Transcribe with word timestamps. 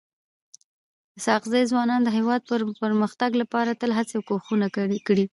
اسحق 1.19 1.43
زي 1.53 1.61
ځوانانو 1.71 2.05
د 2.05 2.09
هيواد 2.17 2.41
د 2.45 2.79
پرمختګ 2.83 3.31
لپاره 3.41 3.77
تل 3.81 3.91
هڅي 3.97 4.13
او 4.17 4.25
کوښښونه 4.29 4.67
کړي. 5.07 5.25